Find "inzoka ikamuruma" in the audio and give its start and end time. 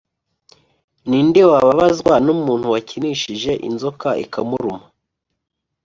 3.67-4.85